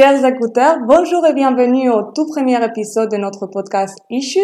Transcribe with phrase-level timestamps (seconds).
[0.00, 4.40] Chers écouteurs, bonjour et bienvenue au tout premier épisode de notre podcast Issues,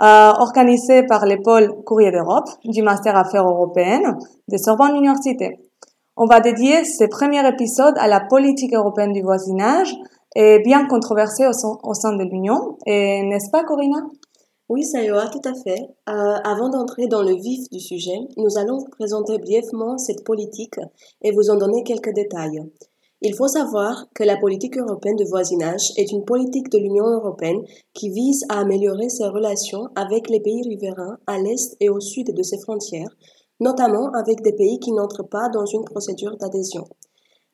[0.00, 5.60] euh, organisé par le pôle Courrier d'Europe du Master Affaires européennes de Sorbonne Université.
[6.16, 9.94] On va dédier ce premier épisode à la politique européenne du voisinage
[10.34, 12.76] et bien controversée au, sein de l'Union.
[12.84, 14.00] N'est-ce pas, Corinna?
[14.68, 15.80] Oui, Sayoa, tout à fait.
[16.08, 20.80] Euh, avant d'entrer dans le vif du sujet, nous allons vous présenter brièvement cette politique
[21.22, 22.64] et vous en donner quelques détails.
[23.24, 27.62] Il faut savoir que la politique européenne de voisinage est une politique de l'Union européenne
[27.94, 32.34] qui vise à améliorer ses relations avec les pays riverains à l'est et au sud
[32.34, 33.16] de ses frontières,
[33.60, 36.84] notamment avec des pays qui n'entrent pas dans une procédure d'adhésion.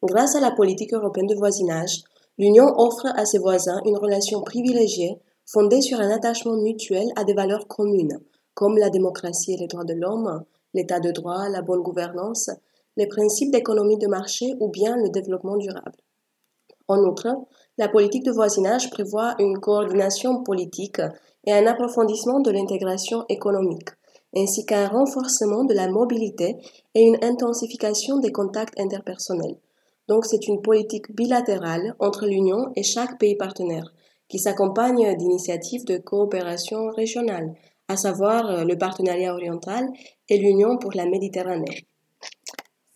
[0.02, 2.02] Grâce à la politique européenne de voisinage,
[2.38, 7.34] l'Union offre à ses voisins une relation privilégiée fondée sur un attachement mutuel à des
[7.34, 8.20] valeurs communes,
[8.54, 12.48] comme la démocratie et les droits de l'homme, l'état de droit, la bonne gouvernance,
[12.98, 15.96] les principes d'économie de marché ou bien le développement durable.
[16.88, 17.28] En outre,
[17.78, 21.00] la politique de voisinage prévoit une coordination politique
[21.44, 23.90] et un approfondissement de l'intégration économique,
[24.36, 26.56] ainsi qu'un renforcement de la mobilité
[26.96, 29.58] et une intensification des contacts interpersonnels.
[30.08, 33.94] Donc c'est une politique bilatérale entre l'Union et chaque pays partenaire,
[34.28, 37.54] qui s'accompagne d'initiatives de coopération régionale,
[37.86, 39.88] à savoir le partenariat oriental
[40.28, 41.86] et l'Union pour la Méditerranée.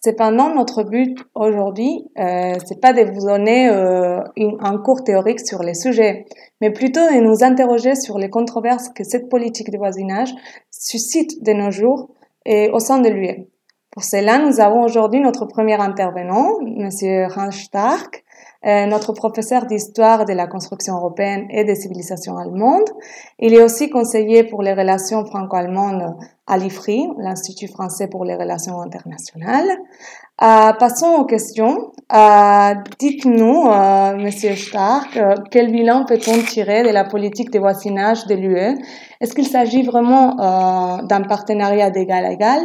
[0.05, 5.62] Cependant, notre but aujourd'hui, euh, c'est pas de vous donner euh, un cours théorique sur
[5.62, 6.25] les sujets,
[6.61, 10.34] mais plutôt de nous interroger sur les controverses que cette politique de voisinage
[10.73, 12.11] suscite de nos jours
[12.45, 13.46] et au sein de l'UE.
[13.92, 18.24] Pour cela, nous avons aujourd'hui notre premier intervenant, Monsieur Hans Stark,
[18.64, 22.89] euh, notre professeur d'histoire de la construction européenne et des civilisations allemandes.
[23.39, 26.14] Il est aussi conseiller pour les relations franco-allemandes
[26.46, 29.68] à l'IFRI, l'Institut français pour les relations internationales.
[30.42, 31.92] Euh, passons aux questions.
[32.12, 38.27] Euh, dites-nous, euh, Monsieur Stark, euh, quel bilan peut-on tirer de la politique de voisinage
[38.27, 38.79] de l'UE
[39.20, 42.61] Est-ce qu'il s'agit vraiment euh, d'un partenariat d'égal à égal?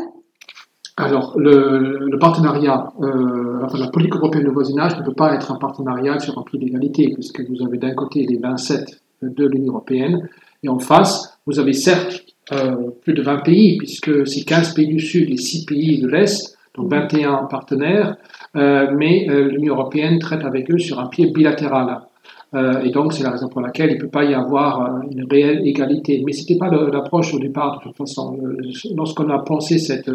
[0.99, 5.51] Alors, le, le partenariat, euh, enfin, la politique européenne de voisinage ne peut pas être
[5.51, 9.73] un partenariat sur un pied d'égalité, puisque vous avez d'un côté les 27 de l'Union
[9.73, 10.27] européenne,
[10.63, 14.87] et en face, vous avez certes euh, plus de 20 pays, puisque c'est 15 pays
[14.87, 18.17] du Sud et 6 pays de l'Est, donc 21 partenaires,
[18.55, 21.99] euh, mais euh, l'Union européenne traite avec eux sur un pied bilatéral.
[22.53, 24.99] Euh, et donc, c'est la raison pour laquelle il ne peut pas y avoir euh,
[25.11, 26.21] une réelle égalité.
[26.25, 28.37] Mais ce n'était pas l'approche au départ, de toute façon.
[28.41, 28.57] Euh,
[28.95, 30.09] lorsqu'on a pensé cette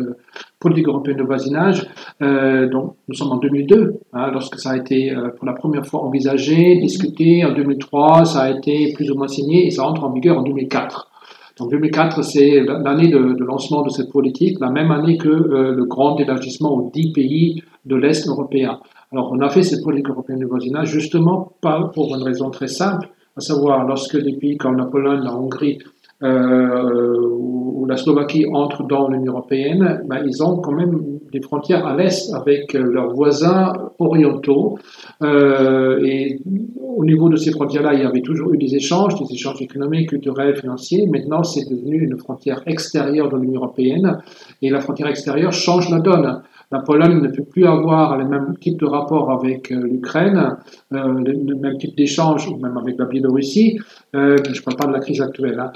[0.58, 1.86] politique européenne de voisinage,
[2.20, 6.76] donc nous sommes en 2002, hein, lorsque ça a été pour la première fois envisagé,
[6.76, 10.38] discuté, en 2003, ça a été plus ou moins signé et ça entre en vigueur
[10.38, 11.10] en 2004.
[11.58, 15.84] Donc 2004, c'est l'année de, lancement de cette politique, la même année que euh, le
[15.84, 18.80] grand élargissement aux 10 pays de l'Est européen.
[19.12, 22.68] Alors on a fait cette politique européenne de voisinage justement pas pour une raison très
[22.68, 25.78] simple, à savoir lorsque des pays comme la Pologne, la Hongrie
[26.22, 31.84] euh, ou la Slovaquie entrent dans l'Union européenne, ben, ils ont quand même des frontières
[31.84, 34.78] à l'est avec euh, leurs voisins orientaux.
[35.22, 36.38] Euh, et
[36.80, 40.10] au niveau de ces frontières-là, il y avait toujours eu des échanges, des échanges économiques,
[40.10, 41.06] culturels, financiers.
[41.06, 44.18] Maintenant, c'est devenu une frontière extérieure de l'Union européenne.
[44.62, 46.40] Et la frontière extérieure change la donne.
[46.72, 50.56] La Pologne ne peut plus avoir le même type de rapport avec euh, l'Ukraine,
[50.94, 53.78] euh, le, même type d'échange, même avec la Biélorussie,
[54.16, 55.70] euh, je ne parle pas de la crise actuelle, hein,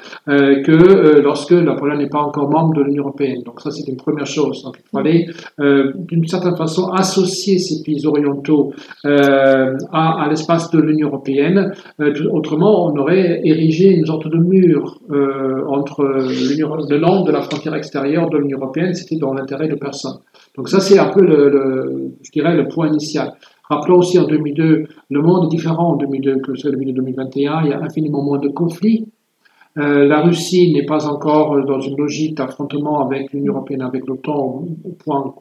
[0.64, 3.42] que lorsque la Pologne n'est pas encore membre de l'Union européenne.
[3.44, 4.62] Donc ça, c'est une première chose.
[4.62, 5.26] Donc il fallait,
[6.08, 8.72] d'une certaine façon, associer ces pays orientaux
[9.04, 11.72] à, à l'espace de l'Union européenne.
[12.30, 14.98] autrement, on aurait érigé une sorte de mur
[15.68, 18.94] entre le long de la frontière extérieure de l'Union européenne.
[18.94, 20.18] C'était dans l'intérêt de personne.
[20.56, 23.32] Donc ça, c'est un peu, le, je dirais, le point initial.
[23.68, 27.62] Rappelons aussi en 2002, le monde est différent en 2002 que celui de 2021.
[27.64, 29.08] Il y a infiniment moins de conflits.
[29.78, 34.64] Euh, la Russie n'est pas encore dans une logique d'affrontement avec l'Union européenne, avec l'OTAN
[34.84, 35.34] au point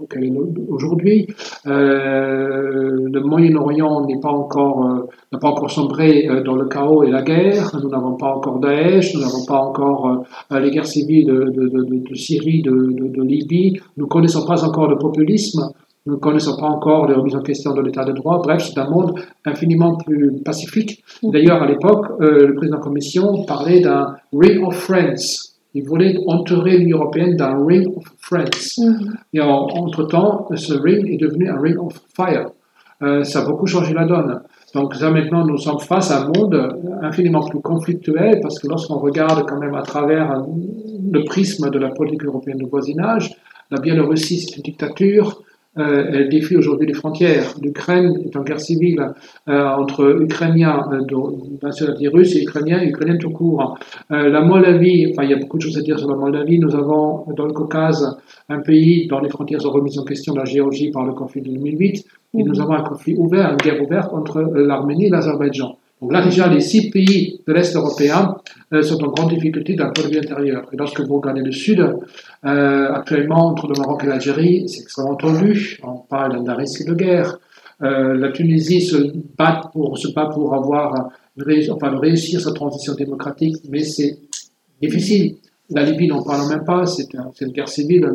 [0.00, 1.26] auquel elle est aujourd'hui.
[1.66, 7.10] Euh, le Moyen-Orient n'est pas encore euh, n'a pas encore sombré dans le chaos et
[7.10, 7.70] la guerre.
[7.82, 12.62] Nous n'avons pas encore Daesh, nous n'avons pas encore les guerres civiles de, de Syrie,
[12.62, 13.80] de, Libye.
[13.96, 15.62] Nous ne connaissons pas encore le populisme.
[16.06, 18.40] Nous ne connaissons pas encore les remises en question de l'état de droit.
[18.42, 21.04] Bref, c'est un monde infiniment plus pacifique.
[21.22, 25.50] D'ailleurs, à l'époque, euh, le président de la Commission parlait d'un Ring of Friends.
[25.74, 28.78] Il voulait entourer l'Union européenne d'un Ring of Friends.
[28.78, 29.14] Mm -hmm.
[29.34, 32.46] Et entre-temps, ce ring est devenu un Ring of Fire.
[33.02, 34.40] Euh, ça a beaucoup changé la donne.
[34.74, 36.56] Donc là maintenant, nous sommes face à un monde
[37.02, 40.26] infiniment plus conflictuel parce que lorsqu'on regarde quand même à travers
[41.16, 43.24] le prisme de la politique européenne de voisinage,
[43.70, 45.42] la Biélorussie c'est une dictature,
[45.78, 47.54] euh, elle défie aujourd'hui les frontières.
[47.62, 49.12] L'Ukraine est en guerre civile
[49.48, 53.78] euh, entre Ukrainiens euh, de nationalité russe et Ukrainiens, Ukrainiens tout court.
[54.10, 56.58] Euh, la Moldavie, enfin il y a beaucoup de choses à dire sur la Moldavie.
[56.58, 58.18] Nous avons dans le Caucase
[58.48, 61.50] un pays dont les frontières sont remises en question, la Géorgie, par le conflit de
[61.50, 62.04] 2008.
[62.34, 65.76] Et nous avons un conflit ouvert, une guerre ouverte entre l'Arménie et l'Azerbaïdjan.
[66.00, 68.36] Donc là, déjà, les six pays de l'Est européen
[68.72, 70.66] euh, sont en grande difficulté d'un point de vue intérieur.
[70.72, 75.16] Et lorsque vous regardez le Sud, euh, actuellement, entre le Maroc et l'Algérie, c'est extrêmement
[75.16, 75.78] tendu.
[75.82, 77.38] On parle d'un risque de guerre.
[77.82, 78.96] Euh, la Tunisie se
[79.36, 81.10] bat pour, se pour avoir,
[81.70, 84.18] enfin, réussir sa transition démocratique, mais c'est
[84.80, 85.36] difficile.
[85.70, 88.08] La Libye, n'en parle même pas, c'est un, une guerre civile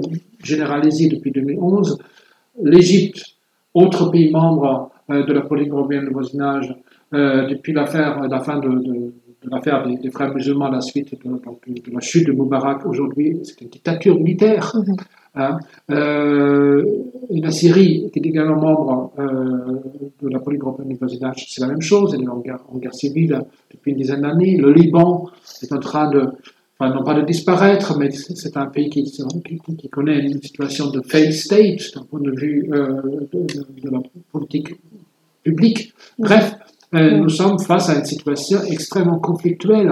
[0.44, 2.00] généralisée depuis 2011.
[2.64, 3.24] L'Égypte,
[3.74, 6.74] autre pays membre de la politique européenne de voisinage,
[7.50, 9.14] depuis l'affaire, la fin de, de,
[9.46, 13.40] de l'affaire des, des, frères musulmans, la suite de, de, la chute de Moubarak, aujourd'hui,
[13.44, 14.72] c'est une dictature militaire.
[14.74, 14.98] -hmm.
[15.36, 15.58] hein.
[15.92, 16.84] euh,
[17.30, 19.26] et la Syrie, qui est également membre euh,
[20.22, 20.40] de la
[20.90, 23.42] du voisinage, c'est la même chose, elle est en guerre, en guerre civile
[23.72, 24.58] depuis une dizaine d'années.
[24.58, 25.10] Le Liban
[25.64, 26.22] est en train de,
[26.78, 30.86] enfin non pas de disparaître, mais c'est un pays qui, qui, qui, connaît une situation
[30.96, 33.02] de failed state d'un point de vue euh,
[33.34, 33.40] de,
[33.84, 34.00] de, la
[34.32, 34.70] politique
[35.44, 35.94] publique.
[36.18, 36.56] Bref,
[36.96, 39.92] euh, nous sommes face à une situation extrêmement conflictuelle.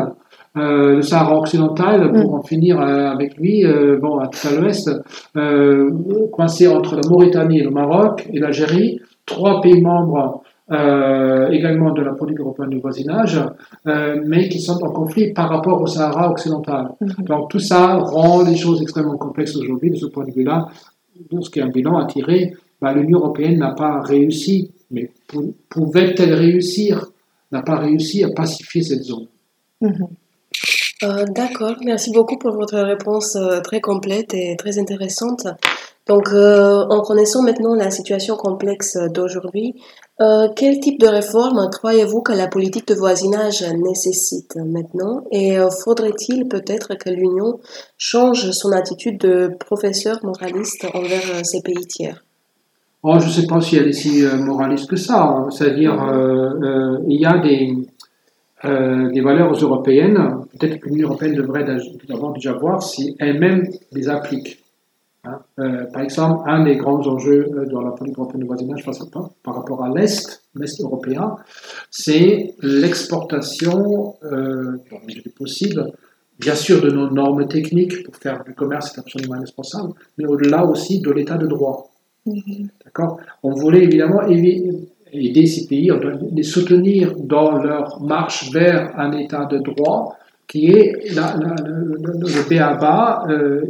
[0.56, 3.66] Euh, le Sahara occidental, pour en finir euh, avec lui,
[4.02, 4.90] bon, à tout à l'ouest,
[6.32, 12.14] coincé entre la Mauritanie et le Maroc et l'Algérie, trois pays membres également de la
[12.14, 13.40] politique européenne de voisinage,
[13.86, 16.86] mais qui sont en conflit par rapport au Sahara occidental.
[17.02, 17.28] Mm -hmm.
[17.28, 20.68] Donc tout ça rend les choses extrêmement complexes aujourd'hui de ce point de vue-là.
[21.46, 22.42] Ce qui est un bilan à tirer,
[22.82, 24.56] bah, l'Union européenne n'a pas réussi
[24.94, 25.12] mais
[25.70, 27.12] pouvait-elle réussir?
[27.52, 29.28] N'a pas réussi à pacifier cette zone.
[29.82, 30.08] -hmm.
[31.04, 35.46] euh, D'accord, merci beaucoup pour votre réponse euh, très complète et très intéressante.
[36.08, 39.76] Donc, euh, en connaissant maintenant la situation complexe d'aujourd'hui,
[40.56, 45.16] quel type de réforme croyez-vous que la politique de voisinage nécessite maintenant?
[45.32, 47.60] Et faudrait-il peut-être que l'Union
[47.98, 49.36] change son attitude de
[49.68, 52.23] professeur moraliste envers ces pays tiers?
[53.06, 55.46] Oh, je ne sais pas si elle est si euh, moraliste que ça.
[55.50, 57.76] C'est-à-dire, euh, euh, il y a des,
[59.14, 60.18] des valeurs européennes.
[60.52, 61.66] Peut-être que l'Union européenne devrait
[62.08, 64.60] d'abord déjà voir si elle-même les applique.
[65.26, 65.40] Hein.
[65.94, 69.06] par exemple, un des grands enjeux dans la politique européenne de voisinage face à,
[69.42, 71.36] par rapport à l'Est, l'Est européen,
[71.90, 75.94] c'est l'exportation, dans le milieu possible,
[76.40, 80.66] bien sûr de nos normes techniques pour faire du commerce, c'est absolument indispensable, mais au-delà
[80.66, 81.93] aussi de l'état de droit.
[82.26, 82.68] Mmh.
[82.86, 85.92] D'accord On voulait évidemment aider ces pays,
[86.32, 90.16] les soutenir dans leur marche vers un état de droit
[90.48, 93.62] qui est le, le BABA euh,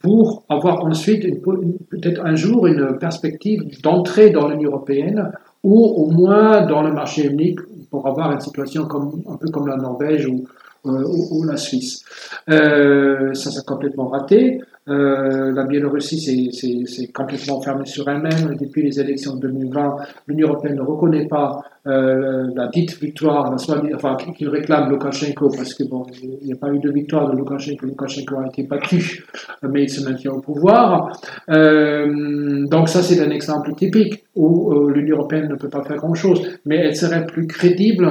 [0.00, 5.32] pour avoir ensuite peut-être un jour une perspective d'entrée dans l'Union européenne
[5.64, 7.60] ou au moins dans le marché unique
[7.90, 10.44] pour avoir une situation comme, un peu comme la Norvège ou,
[10.86, 12.04] ou, ou la Suisse.
[12.50, 14.60] Euh, ça s'est complètement raté.
[14.88, 18.56] Euh, la Biélorussie s'est complètement fermée sur elle-même.
[18.60, 19.96] Depuis les élections de 2020,
[20.28, 25.84] l'Union européenne ne reconnaît pas euh, la dite victoire, enfin, qu'il réclame Loukachenko, parce que
[25.84, 27.86] bon, il n'y a pas eu de victoire de Loukachenko.
[27.86, 29.24] Loukachenko a été battu,
[29.62, 31.20] mais il se maintient au pouvoir.
[31.50, 35.96] Euh, donc ça, c'est un exemple typique où euh, l'Union européenne ne peut pas faire
[35.96, 38.08] grand-chose, mais elle serait plus crédible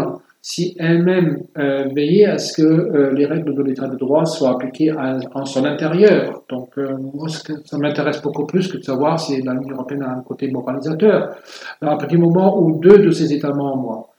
[0.48, 4.52] si elle-même euh, veillait à ce que euh, les règles de l'état de droit soient
[4.52, 6.44] appliquées en son intérieur.
[6.50, 10.22] Donc, euh, moi, ça m'intéresse beaucoup plus que de savoir si l'Union européenne a un
[10.22, 11.36] côté moralisateur.
[11.82, 14.10] Alors, à partir du moment où deux de ses États membres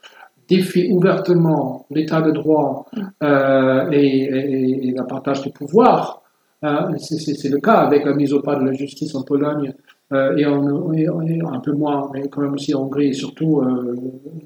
[0.49, 2.85] défient ouvertement l'état de droit
[3.23, 6.23] euh, et, et, et, la partage du pouvoir,
[6.61, 9.73] c'est le cas avec la mise au pas de la justice en Pologne
[10.11, 13.95] et, on, et, un peu moins, mais quand même aussi en Hongrie, et surtout euh,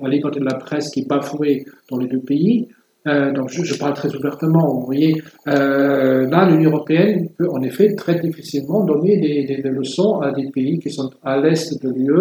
[0.01, 2.67] la liberté de la presse qui est bafouée dans les deux pays.
[3.07, 4.75] Euh, donc je, parle très ouvertement.
[4.75, 10.31] Vous voyez, euh, là, l'Union européenne peut en effet très difficilement donner des, leçons à
[10.31, 12.11] des pays qui sont à l'est de l'UE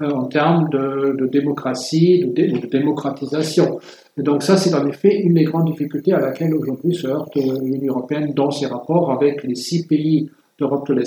[0.00, 3.78] euh, en termes de, démocratie, de, de, démocratisation.
[4.16, 7.92] Donc ça, c'est en effet une des grandes difficultés à laquelle aujourd'hui se heurte l'Union
[7.92, 10.30] européenne dans ses rapports avec les six pays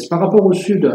[0.09, 0.85] Par rapport au Sud,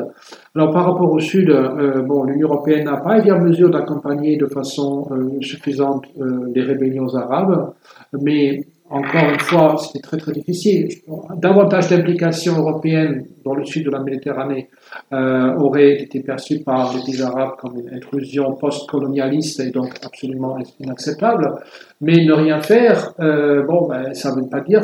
[0.54, 4.36] alors par rapport au Sud, euh, bon, l'Union européenne n'a pas été en mesure d'accompagner
[4.36, 7.72] de façon euh, suffisante euh, les rébellions arabes,
[8.20, 10.88] mais encore une fois, c'était très très difficile.
[11.36, 14.68] Davantage d'implications européennes dans le sud de la Méditerranée
[15.12, 20.58] euh, aurait été perçue par les pays arabes comme une intrusion post-colonialiste et donc absolument
[20.80, 21.52] inacceptable.
[22.00, 24.82] Mais ne rien faire, bon, ben, ça ne veut pas dire,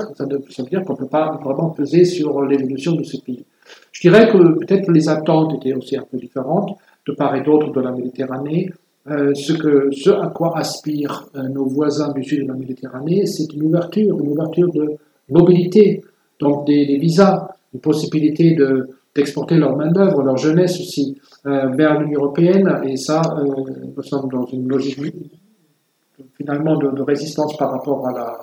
[0.71, 3.45] dire qu'on ne peut pas vraiment peser sur l'évolution de ces pays.
[3.93, 6.77] Je dirais que peut-être les attentes étaient aussi un peu différentes.
[7.07, 8.69] de part et d'autre de la Méditerranée.
[9.09, 13.63] Euh, ce, à quoi aspirent euh, nos voisins du sud de la Méditerranée, c'est une
[13.63, 14.97] ouverture, une ouverture de
[15.31, 16.03] mobilité,
[16.41, 22.23] donc des, visas, une possibilité de, d'exporter leur main-d'œuvre, leur jeunesse aussi, euh, vers l'Union
[22.23, 22.81] européenne.
[22.85, 24.99] Et ça, nous sommes dans une logique
[26.37, 28.39] finalement de, résistance par rapport à la,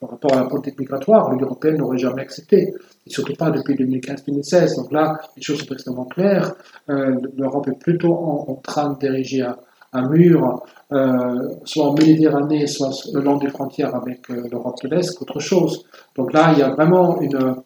[0.00, 2.74] par rapport à la politique migratoire, l'Union européenne n'aurait jamais accepté,
[3.06, 4.76] et surtout pas depuis 2015-2016.
[4.76, 6.54] Donc là, les choses sont extrêmement claires.
[6.90, 9.56] Euh, L'Europe est plutôt en, train de diriger un,
[9.92, 10.62] un mur,
[10.92, 15.40] euh, soit en Méditerranée, soit le long des frontières avec euh, l'Europe de l'Est, qu'autre
[15.40, 15.84] chose.
[16.16, 17.56] Donc là, il y a vraiment une,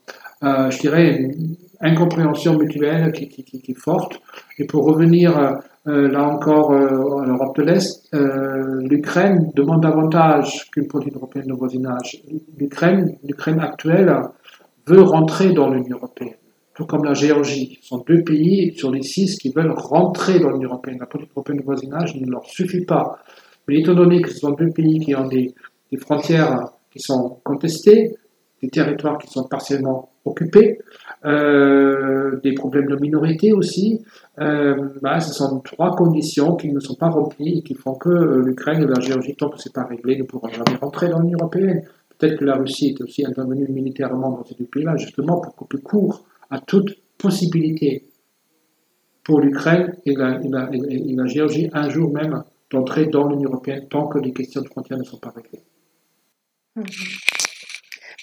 [0.42, 4.20] euh, je dirais, une incompréhension mutuelle qui, qui, qui, qui, est forte.
[4.58, 5.52] Et pour revenir euh,
[5.86, 11.54] là encore, euh, en Europe de l'Est, euh, l'Ukraine demande davantage qu'une politique européenne de
[11.54, 12.22] voisinage.
[12.58, 14.14] L'Ukraine, l'Ukraine actuelle
[14.86, 16.36] veut rentrer dans l'Union européenne,
[16.74, 17.78] tout comme la Géorgie.
[17.82, 20.98] Ce sont deux pays sur les six qui veulent rentrer dans l'Union européenne.
[21.00, 23.18] La politique européenne de voisinage ne leur suffit pas.
[23.66, 25.54] Mais étant donné que ce sont deux pays qui ont des,
[25.90, 28.16] des frontières qui sont contestées,
[28.62, 30.78] des territoires qui sont partiellement occupés,
[31.24, 34.04] euh, des problèmes de minorité aussi.
[34.38, 38.08] Euh, bah, ce sont trois conditions qui ne sont pas remplies et qui font que
[38.08, 41.08] euh, l'Ukraine et la Géorgie, tant que ce n'est pas réglé, ne pourront jamais rentrer
[41.08, 41.82] dans l'Union européenne.
[42.18, 45.78] Peut-être que la Russie est aussi intervenue militairement dans ces deux pays-là, justement pour couper
[45.78, 48.04] court à toute possibilité
[49.24, 54.32] pour l'Ukraine et la, Géorgie un jour même d'entrer dans l'Union européenne tant que les
[54.32, 55.62] questions de frontières ne sont pas réglées.
[56.76, 56.82] Mmh.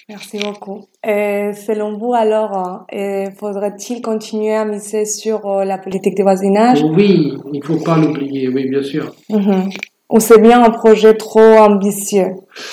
[0.08, 0.86] Merci beaucoup.
[1.06, 6.82] Et selon vous, alors, euh, faudrait-il continuer à miser sur euh, la politique de voisinage?
[6.82, 9.14] Oui, il ne faut pas l'oublier, oui, bien sûr.
[9.28, 9.68] Mhm.
[10.10, 12.28] Ou c'est bien un projet trop ambitieux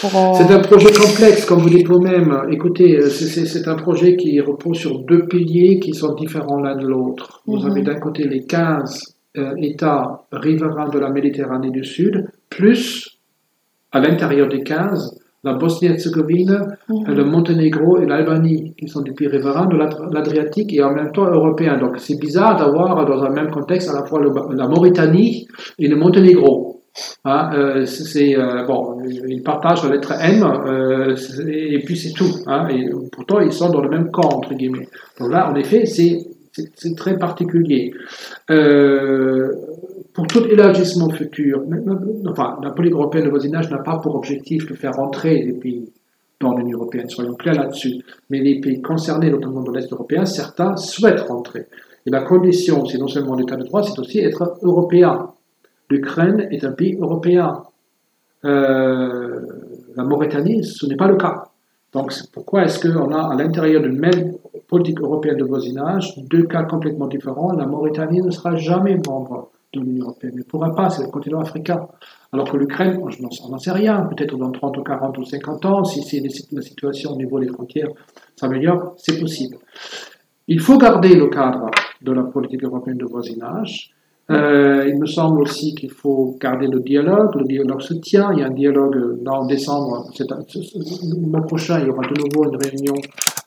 [0.06, 2.44] euh, C'est un projet complexe, comme vous dites vous-même.
[2.50, 7.42] Écoutez, c'est un projet qui repose sur deux piliers qui sont différents l'un de l'autre.
[7.46, 7.72] Vous mhm.
[7.72, 9.18] avez d'un côté les 15
[9.58, 13.20] États riverains de la Méditerranée du Sud, plus,
[13.92, 17.16] à l'intérieur des 15, la Bosnie-Herzégovine, mhm.
[17.16, 19.78] le Monténégro et l'Albanie, qui sont des pays riverains de
[20.14, 21.78] l'Adriatique et en même temps européens.
[21.78, 25.48] Donc c'est bizarre d'avoir dans un même contexte à la fois la Mauritanie
[25.80, 26.82] et le Monténégro.
[27.26, 32.32] Hein, euh, c'est euh, bon, ils partagent la lettre M euh, et puis c'est tout.
[32.48, 34.88] Hein, et pourtant ils sont dans le même camp entre guillemets.
[35.20, 36.20] Donc là, en effet, c'est
[36.74, 37.92] c'est très particulier.
[38.50, 39.52] Euh,
[40.16, 41.62] pour tout élargissement futur,
[42.26, 45.92] enfin, la politique européenne de voisinage n'a pas pour objectif de faire rentrer les pays
[46.40, 48.02] dans l'Union européenne, soyons clairs là-dessus.
[48.30, 51.66] Mais les pays concernés, notamment dans l'Est européen, certains souhaitent rentrer.
[52.06, 55.28] Et la condition, c'est non seulement l'état de droit, c'est aussi être européen.
[55.90, 57.64] L'Ukraine est un pays européen.
[58.46, 59.42] Euh,
[59.98, 61.50] la Mauritanie, ce n'est pas le cas.
[61.92, 64.34] Donc, pourquoi est-ce qu'on a à l'intérieur d'une même
[64.68, 69.50] politique européenne de voisinage deux cas complètement différents La Mauritanie ne sera jamais membre
[69.82, 70.34] de l'Union européenne.
[70.34, 71.88] Elle ne pourra pas, c'est le continent africain.
[72.32, 75.84] Alors que l'Ukraine, je n'en sais rien, peut-être dans 30 ou 40 ou 50 ans,
[75.84, 76.02] si,
[76.52, 77.90] la situation au niveau des frontières
[78.36, 79.58] s'améliore, c'est possible.
[80.48, 83.92] Il faut garder le cadre de la politique européenne de voisinage.
[84.32, 87.36] Euh, il me semble aussi qu'il faut garder le dialogue.
[87.36, 88.32] Le dialogue se tient.
[88.34, 90.08] Il y a un dialogue en décembre.
[90.20, 92.96] Le mois prochain, il y aura de nouveau une réunion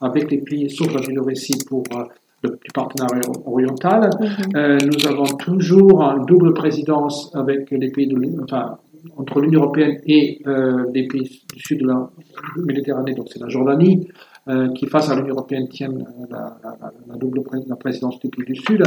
[0.00, 2.04] avec les pays, sauf la Biélorussie, pour euh,
[2.42, 4.10] du partenariat oriental.
[4.20, 4.56] Mhm.
[4.56, 8.78] Euh, nous avons toujours une double présidence avec les pays de enfin,
[9.16, 12.08] entre l'Union européenne et euh, les pays du sud de la
[12.56, 14.08] Méditerranée, donc c'est la Jordanie,
[14.48, 16.56] euh, qui face à l'Union européenne tiennent la,
[17.08, 18.82] la, double la présidence du pays du sud.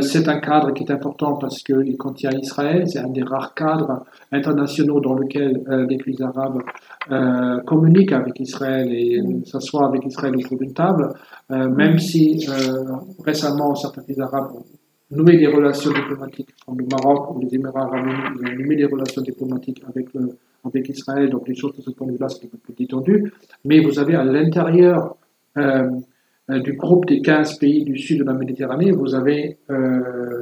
[0.00, 4.04] c'est un cadre qui est important parce qu'il contient Israël, c'est un des rares cadres
[4.32, 6.60] internationaux dans lequel les pays arabes
[7.64, 11.12] communiquent avec Israël et s'assoient avec Israël autour d'une table.
[11.52, 14.64] Euh, même si euh, récemment certains pays arabes ont
[15.10, 18.86] noué des relations diplomatiques, comme le Maroc ou les Émirats arabes ils ont noué des
[18.86, 20.08] relations diplomatiques avec,
[20.64, 23.32] avec Israël, donc les choses de ce point de vue-là, c'est un peu plus détendu.
[23.64, 25.16] Mais vous avez à l'intérieur
[25.56, 25.88] euh,
[26.48, 29.58] du groupe des 15 pays du sud de la Méditerranée, vous avez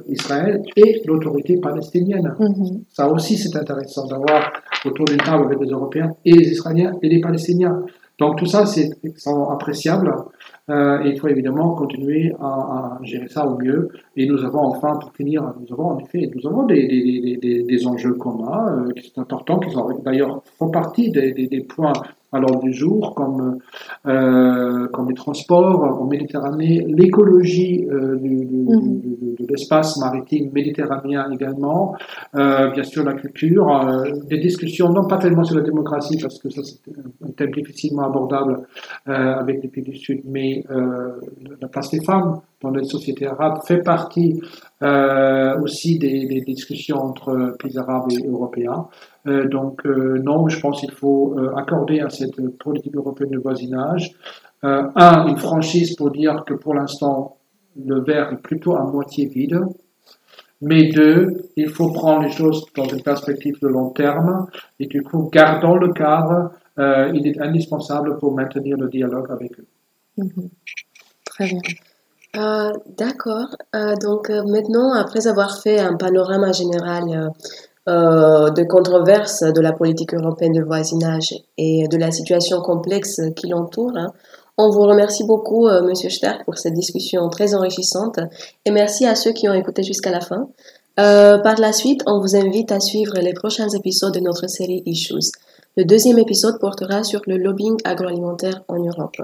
[0.06, 2.34] Israël et l'autorité palestinienne.
[2.38, 2.82] Mm-hmm.
[2.90, 4.52] Ça aussi, c'est intéressant d'avoir
[4.84, 7.84] autour d'une table avec les Européens et les Israéliens et les Palestiniens.
[8.18, 8.90] Donc tout ça, c'est
[9.50, 10.14] appréciable.
[10.70, 13.90] Euh, et il faut évidemment continuer à, gérer ça au mieux.
[14.16, 16.30] Et nous avons enfin, pour finir, nous avons en effet,
[16.68, 21.92] des, enjeux communs euh, qui sont importants, qui sont d'ailleurs font partie des, points
[22.34, 23.58] à l'ordre du jour, comme,
[24.06, 29.00] euh, comme les transports en Méditerranée, l'écologie euh, mhm.
[29.38, 31.94] de, l'espace maritime méditerranéen également,
[32.34, 33.66] euh, bien sûr la culture,
[34.28, 36.80] des discussions, non pas tellement sur la démocratie, parce que ça c'est
[37.24, 38.66] un thème difficilement abordable
[39.06, 40.64] avec les pays du Sud, mais
[41.60, 44.40] la place des femmes dans les sociétés arabes fait partie
[45.62, 48.86] aussi des, des, discussions entre pays arabes et européens.
[49.26, 53.38] Euh, donc euh, non, je pense qu'il faut euh, accorder à cette politique européenne de
[53.38, 54.14] voisinage,
[54.62, 57.36] un, une franchise pour dire que pour l'instant,
[57.76, 59.60] le verre est plutôt à moitié vide.
[60.62, 64.46] Mais deux, il faut prendre les choses dans une perspective de long terme
[64.80, 69.66] et du coup, gardant le cadre, il est indispensable pour maintenir le dialogue avec eux.
[70.16, 70.48] Mhm.
[71.26, 72.72] Très bien.
[72.96, 73.54] D'accord.
[74.00, 77.32] donc maintenant, après avoir fait un panorama général
[77.86, 83.48] euh, de controverses de la politique européenne de voisinage et de la situation complexe qui
[83.48, 83.92] l'entoure.
[83.94, 84.12] Hein.
[84.56, 88.20] On vous remercie beaucoup, euh, Monsieur Stark, pour cette discussion très enrichissante
[88.64, 90.48] et merci à ceux qui ont écouté jusqu'à la fin.
[90.98, 94.82] Euh, par la suite, on vous invite à suivre les prochains épisodes de notre série
[94.86, 95.32] Issues.
[95.76, 99.16] Le deuxième épisode portera sur le lobbying agroalimentaire en Europe.